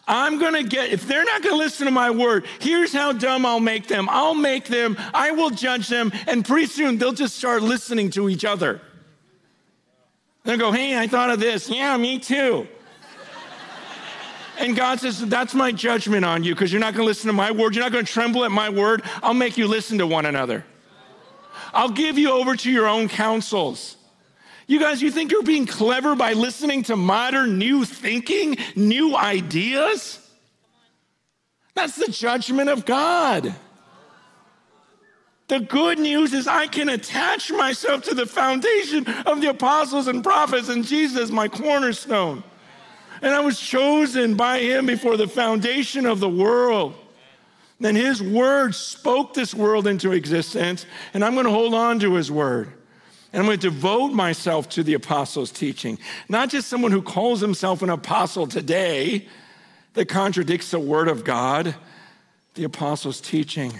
[0.08, 3.12] I'm going to get, if they're not going to listen to my word, here's how
[3.12, 4.08] dumb I'll make them.
[4.10, 8.28] I'll make them, I will judge them, and pretty soon they'll just start listening to
[8.28, 8.80] each other.
[10.44, 11.68] They'll go, hey, I thought of this.
[11.68, 12.66] Yeah, me too.
[14.58, 17.32] And God says, That's my judgment on you because you're not going to listen to
[17.32, 17.74] my word.
[17.74, 19.02] You're not going to tremble at my word.
[19.22, 20.64] I'll make you listen to one another.
[21.72, 23.97] I'll give you over to your own counsels.
[24.68, 30.24] You guys, you think you're being clever by listening to modern new thinking, new ideas?
[31.74, 33.54] That's the judgment of God.
[35.48, 40.22] The good news is I can attach myself to the foundation of the apostles and
[40.22, 42.44] prophets and Jesus, my cornerstone.
[43.22, 46.94] And I was chosen by him before the foundation of the world.
[47.80, 52.14] Then his word spoke this world into existence, and I'm going to hold on to
[52.14, 52.74] his word.
[53.32, 55.98] And I'm going to devote myself to the apostles' teaching.
[56.28, 59.28] Not just someone who calls himself an apostle today
[59.94, 61.74] that contradicts the word of God,
[62.54, 63.78] the apostles' teaching.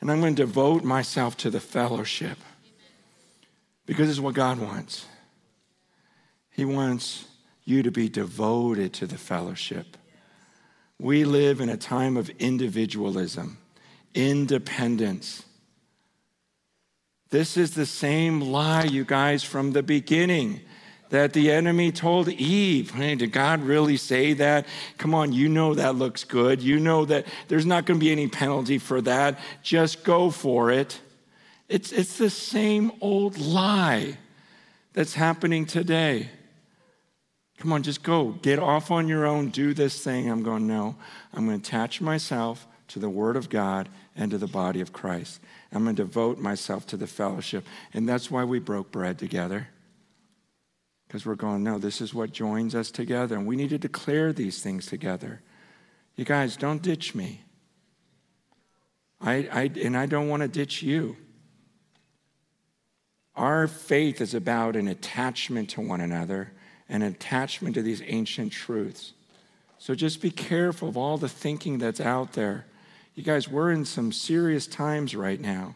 [0.00, 2.36] And I'm going to devote myself to the fellowship
[3.86, 5.06] because it's what God wants.
[6.50, 7.24] He wants
[7.64, 9.96] you to be devoted to the fellowship.
[10.98, 13.58] We live in a time of individualism,
[14.14, 15.44] independence.
[17.32, 20.60] This is the same lie, you guys, from the beginning
[21.08, 22.90] that the enemy told Eve.
[22.90, 24.66] Hey, did God really say that?
[24.98, 26.60] Come on, you know that looks good.
[26.60, 29.40] You know that there's not going to be any penalty for that.
[29.62, 31.00] Just go for it.
[31.70, 34.18] It's, it's the same old lie
[34.92, 36.28] that's happening today.
[37.56, 38.32] Come on, just go.
[38.42, 39.48] Get off on your own.
[39.48, 40.30] Do this thing.
[40.30, 40.96] I'm going, no.
[41.32, 44.92] I'm going to attach myself to the Word of God and to the body of
[44.92, 45.40] Christ.
[45.72, 47.66] I'm going to devote myself to the fellowship.
[47.94, 49.68] And that's why we broke bread together.
[51.06, 53.36] Because we're going, no, this is what joins us together.
[53.36, 55.40] And we need to declare these things together.
[56.16, 57.42] You guys, don't ditch me.
[59.20, 61.16] I, I, and I don't want to ditch you.
[63.34, 66.52] Our faith is about an attachment to one another
[66.92, 69.14] an attachment to these ancient truths.
[69.78, 72.66] So just be careful of all the thinking that's out there.
[73.14, 75.74] You guys, we're in some serious times right now.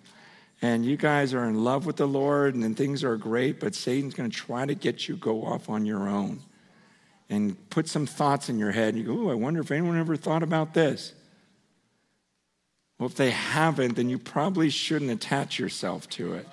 [0.63, 4.15] And you guys are in love with the Lord and things are great, but Satan's
[4.15, 6.41] going to try to get you go off on your own
[7.29, 8.95] and put some thoughts in your head.
[8.95, 11.13] And you go, oh, I wonder if anyone ever thought about this.
[12.99, 16.49] Well, if they haven't, then you probably shouldn't attach yourself to it.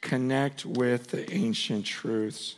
[0.00, 2.56] Connect with the ancient truths.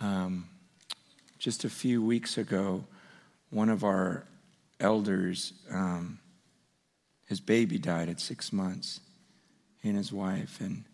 [0.00, 0.48] Um,
[1.38, 2.84] just a few weeks ago,
[3.50, 4.24] one of our
[4.78, 6.18] elders, um,
[7.26, 9.00] his baby died at six months,
[9.82, 10.60] he and his wife.
[10.60, 10.84] And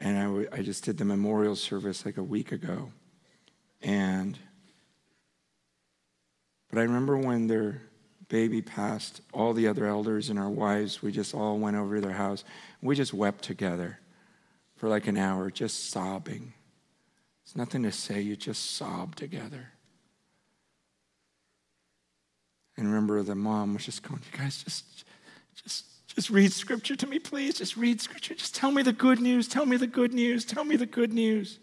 [0.00, 2.92] and I, w- I just did the memorial service like a week ago.
[3.82, 4.38] And,
[6.70, 7.82] but I remember when their
[8.30, 12.00] baby passed, all the other elders and our wives, we just all went over to
[12.00, 12.44] their house.
[12.80, 13.98] We just wept together
[14.76, 16.54] for like an hour, just sobbing.
[17.44, 19.72] There's nothing to say, you just sob together.
[22.78, 25.04] And remember, the mom was just going, You guys, just,
[25.62, 27.54] just, just read scripture to me, please.
[27.58, 28.34] Just read scripture.
[28.34, 29.48] Just tell me the good news.
[29.48, 30.46] Tell me the good news.
[30.46, 31.58] Tell me the good news.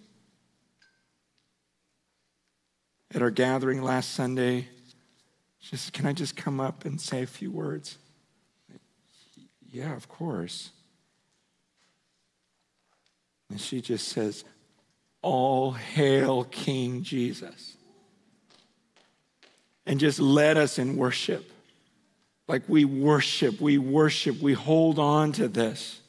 [3.15, 4.67] At our gathering last Sunday,
[5.93, 7.97] Can I just come up and say a few words?
[9.71, 10.71] Yeah, of course.
[13.49, 14.43] And she just says,
[15.21, 17.75] All hail King Jesus.
[19.85, 21.49] And just led us in worship.
[22.47, 26.01] Like we worship, we worship, we hold on to this.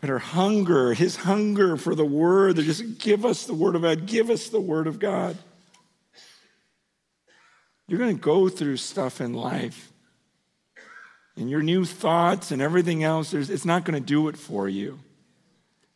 [0.00, 3.82] But her hunger, his hunger for the word, that just give us the word of
[3.82, 5.38] God, give us the word of God.
[7.86, 9.92] You're going to go through stuff in life.
[11.36, 15.00] And your new thoughts and everything else, it's not going to do it for you.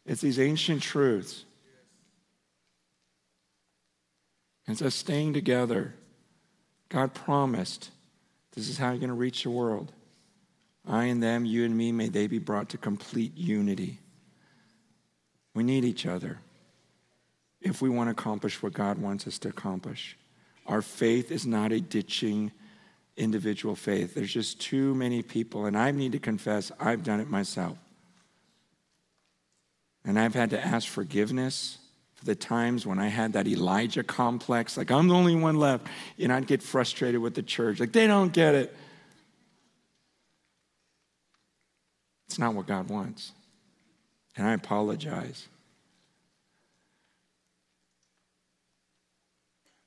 [0.04, 1.44] It's these ancient truths.
[4.66, 5.94] It's us staying together.
[6.88, 7.90] God promised
[8.54, 9.92] this is how you're going to reach the world.
[10.86, 14.00] I and them, you and me, may they be brought to complete unity.
[15.54, 16.38] We need each other
[17.60, 20.16] if we want to accomplish what God wants us to accomplish.
[20.68, 22.52] Our faith is not a ditching
[23.16, 24.14] individual faith.
[24.14, 27.76] There's just too many people, and I need to confess, I've done it myself.
[30.04, 31.78] And I've had to ask forgiveness
[32.14, 35.86] for the times when I had that Elijah complex, like I'm the only one left,
[36.18, 38.76] and I'd get frustrated with the church, like they don't get it.
[42.26, 43.32] It's not what God wants.
[44.36, 45.48] And I apologize.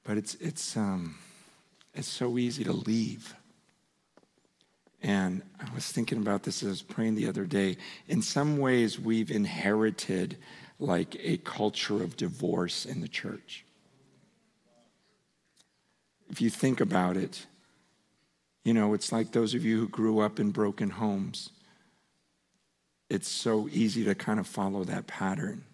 [0.04, 1.16] But it's, it's, um,
[1.94, 3.36] it's so easy to leave.
[5.04, 7.78] And I was thinking about this as I was praying the other day.
[8.08, 10.38] In some ways, we've inherited
[10.80, 13.66] like a culture of divorce in the church.
[16.30, 17.46] If you think about it,
[18.64, 21.50] you know, it's like those of you who grew up in broken homes.
[23.10, 25.66] It's so easy to kind of follow that pattern.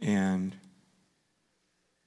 [0.00, 0.56] And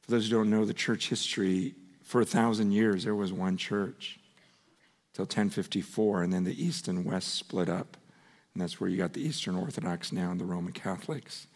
[0.03, 3.55] for those who don't know the church history, for a thousand years, there was one
[3.57, 4.19] church
[5.13, 7.97] till 1054, and then the East and West split up.
[8.53, 11.47] And that's where you got the Eastern Orthodox now and the Roman Catholics.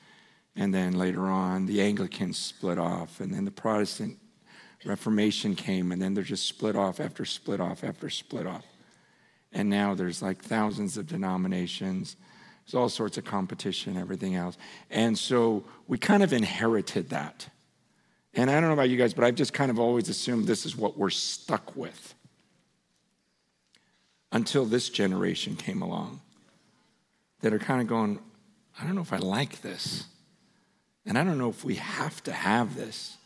[0.55, 4.17] And then later on, the Anglicans split off, and then the Protestant
[4.85, 8.65] Reformation came, and then they're just split off after split off after split off.
[9.51, 12.15] And now there's like thousands of denominations.
[12.65, 14.57] There's all sorts of competition, everything else.
[14.89, 17.49] And so we kind of inherited that.
[18.33, 20.65] And I don't know about you guys, but I've just kind of always assumed this
[20.65, 22.13] is what we're stuck with
[24.31, 26.21] until this generation came along
[27.41, 28.19] that are kind of going,
[28.79, 30.05] I don't know if I like this.
[31.05, 33.17] And I don't know if we have to have this.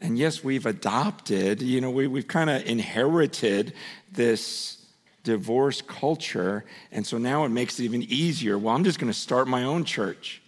[0.00, 3.74] And yes, we've adopted, you know, we, we've kind of inherited
[4.12, 4.84] this
[5.24, 6.64] divorce culture.
[6.92, 8.58] And so now it makes it even easier.
[8.58, 10.39] Well, I'm just going to start my own church.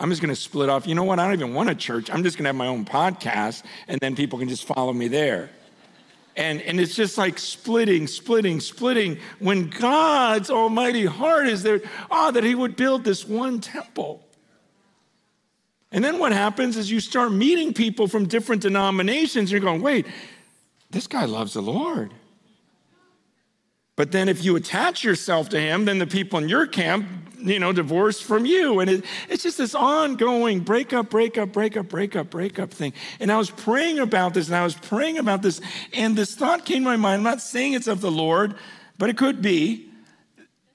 [0.00, 0.86] I'm just going to split off.
[0.86, 1.18] You know what?
[1.18, 2.10] I don't even want a church.
[2.10, 5.08] I'm just going to have my own podcast, and then people can just follow me
[5.08, 5.50] there.
[6.36, 9.18] And, and it's just like splitting, splitting, splitting.
[9.40, 14.24] When God's almighty heart is there, ah, oh, that He would build this one temple.
[15.92, 19.36] And then what happens is you start meeting people from different denominations.
[19.36, 20.06] And you're going, wait,
[20.90, 22.14] this guy loves the Lord.
[23.96, 27.06] But then if you attach yourself to him, then the people in your camp,
[27.42, 28.80] you know, divorce from you.
[28.80, 32.92] And it, it's just this ongoing breakup, breakup, breakup, breakup, breakup thing.
[33.18, 35.60] And I was praying about this and I was praying about this.
[35.92, 37.18] And this thought came to my mind.
[37.18, 38.54] I'm not saying it's of the Lord,
[38.98, 39.86] but it could be.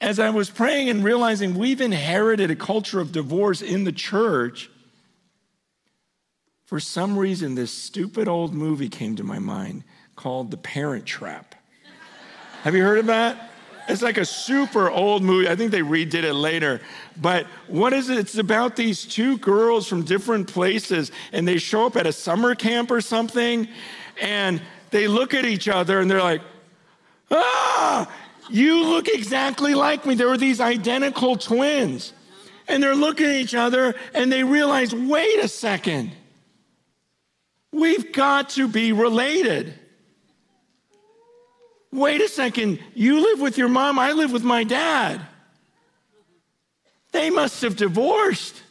[0.02, 4.70] As I was praying and realizing we've inherited a culture of divorce in the church,
[6.66, 9.84] for some reason, this stupid old movie came to my mind
[10.16, 11.56] called The Parent Trap.
[12.64, 13.52] Have you heard of that?
[13.88, 15.48] It's like a super old movie.
[15.48, 16.82] I think they redid it later.
[17.22, 18.18] But what is it?
[18.18, 22.56] It's about these two girls from different places, and they show up at a summer
[22.56, 23.68] camp or something,
[24.20, 24.62] and
[24.92, 26.42] they look at each other and they're like,
[27.30, 28.10] ah,
[28.50, 30.16] you look exactly like me.
[30.16, 32.14] There were these identical twins.
[32.68, 36.12] And they're looking at each other and they realize, wait a second.
[37.72, 39.74] We've got to be related.
[41.96, 45.22] Wait a second, you live with your mom, I live with my dad.
[47.14, 48.62] They must have divorced.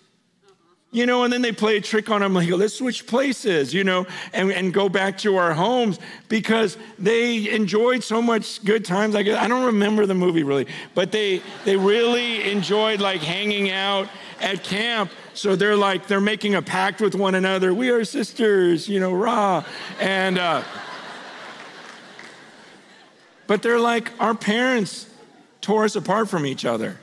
[0.92, 3.82] You know, and then they play a trick on them, like, let's switch places, you
[3.82, 5.98] know, and, and go back to our homes
[6.28, 9.12] because they enjoyed so much good times.
[9.12, 14.08] Like, I don't remember the movie really, but they, they really enjoyed like hanging out
[14.40, 15.10] at camp.
[15.32, 17.74] So they're like, they're making a pact with one another.
[17.74, 19.64] We are sisters, you know, rah.
[19.98, 20.62] And, uh,
[23.46, 25.06] but they're like, our parents
[25.60, 26.98] tore us apart from each other.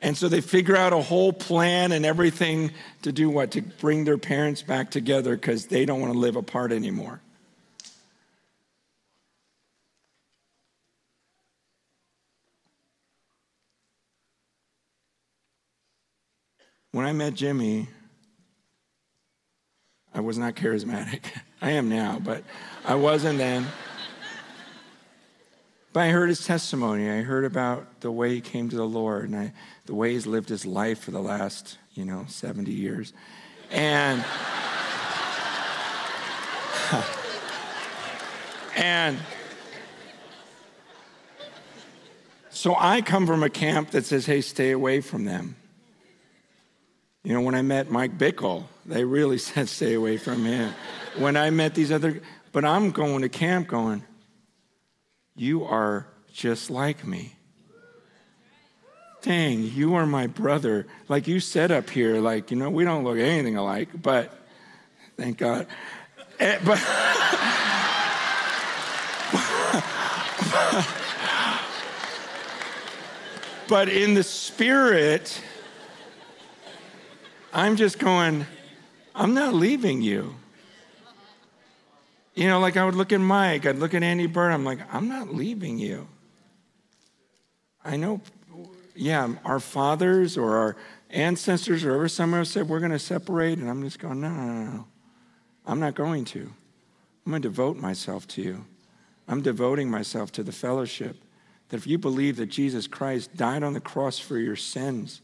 [0.00, 2.72] And so they figure out a whole plan and everything
[3.02, 3.52] to do what?
[3.52, 7.20] To bring their parents back together because they don't want to live apart anymore.
[16.90, 17.88] When I met Jimmy,
[20.12, 21.22] I was not charismatic.
[21.62, 22.42] I am now, but
[22.84, 23.66] I wasn't then.
[25.92, 27.10] But I heard his testimony.
[27.10, 29.52] I heard about the way he came to the Lord and I,
[29.84, 33.12] the way he's lived his life for the last, you know, 70 years.
[33.70, 34.24] And
[38.76, 39.18] and
[42.50, 45.56] so I come from a camp that says, hey, stay away from them.
[47.24, 50.72] You know, when I met Mike Bickle, they really said stay away from him.
[51.18, 52.22] when I met these other,
[52.52, 54.04] but I'm going to camp going,
[55.34, 57.36] you are just like me.
[59.22, 60.86] Dang, you are my brother.
[61.08, 64.36] Like you said up here, like, you know, we don't look anything alike, but
[65.16, 65.68] thank God.
[66.40, 66.78] Eh, but,
[73.68, 75.40] but in the spirit,
[77.52, 78.44] I'm just going,
[79.14, 80.34] I'm not leaving you.
[82.34, 84.78] You know, like I would look at Mike, I'd look at Andy Byrd, I'm like,
[84.92, 86.08] I'm not leaving you.
[87.84, 88.20] I know,
[88.94, 90.76] yeah, our fathers or our
[91.10, 94.44] ancestors or whoever somewhere said we're going to separate, and I'm just going, no, no,
[94.44, 94.84] no, no.
[95.66, 96.40] I'm not going to.
[97.24, 98.64] I'm going to devote myself to you.
[99.28, 101.16] I'm devoting myself to the fellowship.
[101.68, 105.20] That if you believe that Jesus Christ died on the cross for your sins,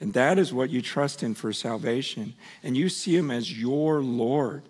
[0.00, 2.34] and that is what you trust in for salvation.
[2.62, 4.62] And you see him as your Lord.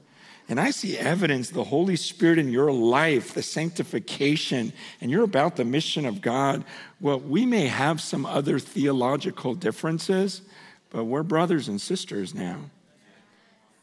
[0.49, 5.57] And I see evidence, the Holy Spirit in your life, the sanctification, and you're about
[5.57, 6.65] the mission of God.
[7.01, 10.41] Well, we may have some other theological differences,
[10.89, 12.61] but we're brothers and sisters now.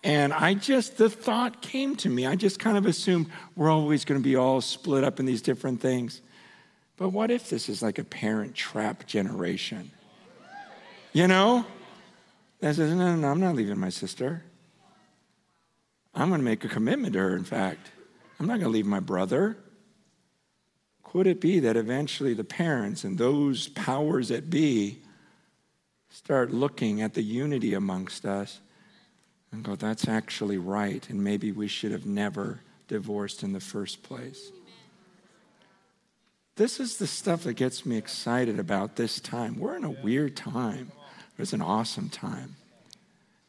[0.03, 2.25] And I just, the thought came to me.
[2.25, 5.43] I just kind of assumed we're always going to be all split up in these
[5.43, 6.21] different things.
[6.97, 9.91] But what if this is like a parent trap generation?
[11.13, 11.65] You know?
[12.61, 14.43] That says, no, no, no, I'm not leaving my sister.
[16.15, 17.91] I'm going to make a commitment to her, in fact.
[18.39, 19.57] I'm not going to leave my brother.
[21.03, 24.99] Could it be that eventually the parents and those powers that be
[26.09, 28.59] start looking at the unity amongst us
[29.51, 34.03] and go, that's actually right, and maybe we should have never divorced in the first
[34.03, 34.51] place?
[36.55, 39.59] This is the stuff that gets me excited about this time.
[39.59, 40.91] We're in a weird time,
[41.35, 42.55] but it's an awesome time.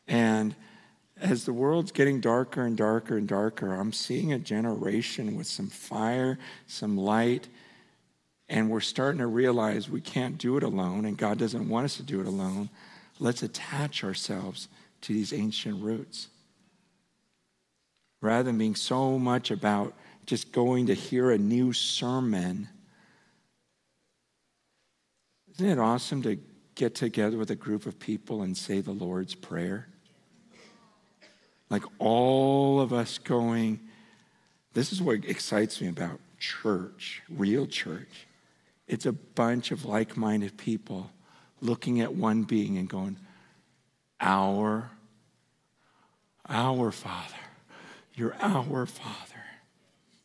[0.09, 0.57] And
[1.21, 5.69] as the world's getting darker and darker and darker, I'm seeing a generation with some
[5.69, 7.49] fire, some light,
[8.49, 11.97] and we're starting to realize we can't do it alone, and God doesn't want us
[11.97, 12.69] to do it alone.
[13.19, 14.69] Let's attach ourselves
[15.03, 16.29] to these ancient roots.
[18.21, 19.95] Rather than being so much about
[20.27, 22.69] just going to hear a new sermon,
[25.55, 26.39] isn't it awesome to
[26.75, 29.89] get together with a group of people and say the Lord's Prayer?
[31.69, 33.81] Like all of us going,
[34.73, 38.27] this is what excites me about church, real church.
[38.87, 41.11] It's a bunch of like minded people
[41.61, 43.19] looking at one being and going,
[44.21, 44.91] Our,
[46.49, 47.35] our Father,
[48.15, 49.37] you're our Father.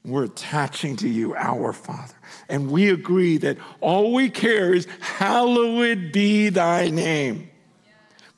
[0.04, 2.16] We're attaching to you, our Father.
[2.50, 7.51] And we agree that all we care is, Hallowed be thy name.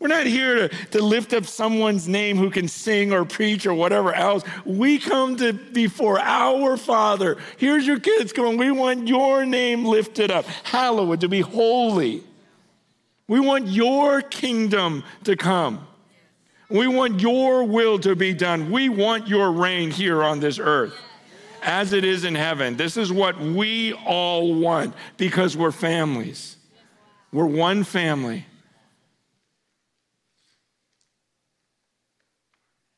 [0.04, 3.74] We're not here to, to lift up someone's name who can sing or preach or
[3.74, 4.44] whatever else.
[4.66, 7.38] We come to before our Father.
[7.56, 12.22] Here's your kids going, we want your name lifted up, hallowed, to be holy.
[13.30, 15.88] We want your kingdom to come.
[16.70, 18.72] We want your will to be done.
[18.72, 20.94] We want your reign here on this earth
[21.62, 22.76] as it is in heaven.
[22.76, 26.58] This is what we all want because we're families.
[27.32, 28.48] We're one family.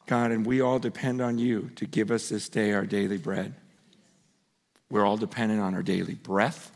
[0.05, 3.53] God, and we all depend on you to give us this day our daily bread.
[4.89, 6.71] We're all dependent on our daily breath,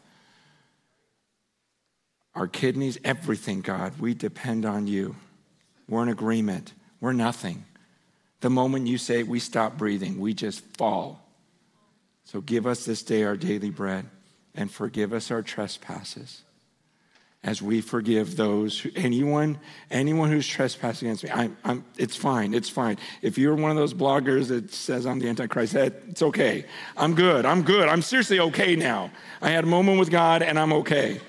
[2.34, 3.99] our kidneys, everything, God.
[3.99, 5.15] We depend on you.
[5.88, 6.73] We're in agreement.
[6.99, 7.65] We're nothing.
[8.41, 11.25] The moment you say we stop breathing, we just fall.
[12.23, 14.05] So give us this day our daily bread
[14.55, 16.43] and forgive us our trespasses
[17.44, 19.58] as we forgive those who, anyone
[19.90, 22.98] anyone who's trespassing against me I'm, I'm, it's fine it's fine.
[23.22, 26.66] If you're one of those bloggers that says i'm the antichrist that it's okay.
[26.98, 29.12] I'm good i'm good i'm seriously okay now.
[29.42, 31.22] I had a moment with god and i'm okay.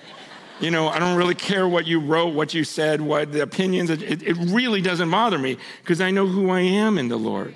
[0.60, 3.88] You know i don't really care what you wrote what you said what the opinions
[3.88, 7.54] it, it really doesn't bother me because i know who i am in the lord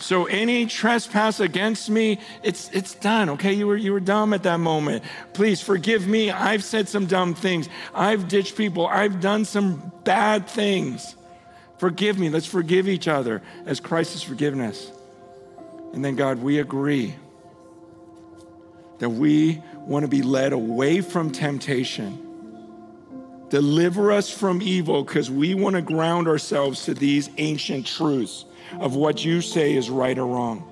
[0.00, 3.52] so any trespass against me, it's, it's done, okay?
[3.52, 5.04] You were, you were dumb at that moment.
[5.34, 6.30] Please forgive me.
[6.30, 7.68] I've said some dumb things.
[7.94, 8.86] I've ditched people.
[8.86, 11.16] I've done some bad things.
[11.78, 12.30] Forgive me.
[12.30, 14.90] Let's forgive each other as Christ has forgiven us.
[15.92, 17.14] And then, God, we agree
[19.00, 22.26] that we want to be led away from temptation.
[23.50, 28.44] Deliver us from evil because we want to ground ourselves to these ancient truths
[28.78, 30.66] of what you say is right or wrong.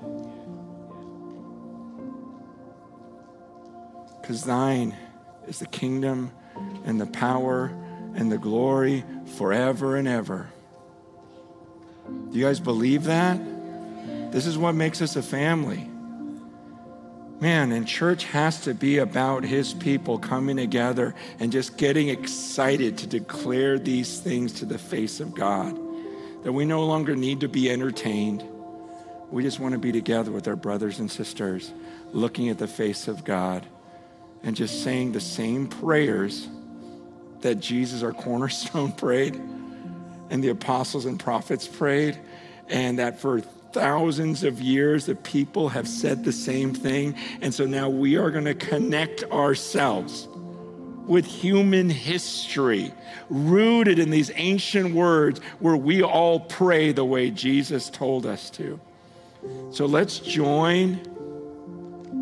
[4.21, 4.95] Because thine
[5.47, 6.31] is the kingdom
[6.85, 7.71] and the power
[8.15, 9.03] and the glory
[9.37, 10.49] forever and ever.
[12.07, 13.39] Do you guys believe that?
[14.31, 15.89] This is what makes us a family.
[17.39, 22.97] Man, and church has to be about his people coming together and just getting excited
[22.99, 25.79] to declare these things to the face of God
[26.43, 28.43] that we no longer need to be entertained.
[29.29, 31.71] We just want to be together with our brothers and sisters,
[32.11, 33.65] looking at the face of God
[34.43, 36.47] and just saying the same prayers
[37.41, 39.39] that Jesus, our cornerstone, prayed
[40.29, 42.17] and the apostles and prophets prayed,
[42.67, 47.15] and that for thousands of years the people have said the same thing.
[47.41, 50.27] And so now we are going to connect ourselves
[51.09, 52.93] with human history,
[53.31, 58.79] rooted in these ancient words where we all pray the way Jesus told us to.
[59.71, 61.01] So let's join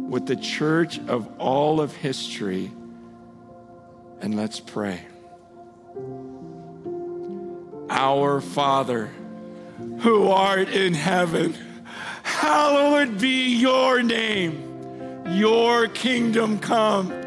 [0.09, 2.71] with the church of all of history
[4.21, 5.01] and let's pray.
[7.89, 9.07] Our Father,
[9.99, 11.55] who art in heaven,
[12.23, 15.25] hallowed be your name.
[15.27, 17.26] Your kingdom come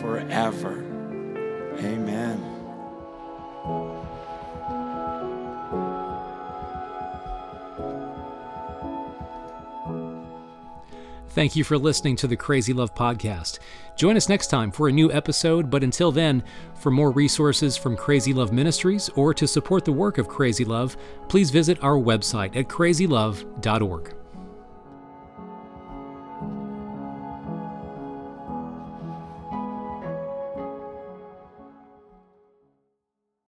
[0.00, 0.84] forever.
[1.78, 2.54] Amen.
[11.34, 13.58] Thank you for listening to the Crazy Love Podcast.
[13.96, 16.44] Join us next time for a new episode, but until then,
[16.76, 20.96] for more resources from Crazy Love Ministries or to support the work of Crazy Love,
[21.28, 24.14] please visit our website at crazylove.org.